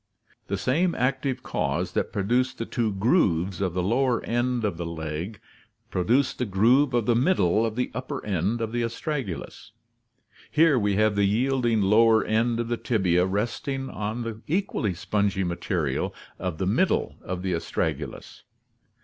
[0.47, 4.85] "The same active cause that produced the two grooves of the lower end of the
[4.87, 5.39] leg
[5.91, 9.73] produced the groove of the middle of the upper end of the astragalus.
[10.49, 15.43] Here we have the yielding lower end of the tibia resting on the equally spongy
[15.43, 18.41] material of the middle of the astragalus.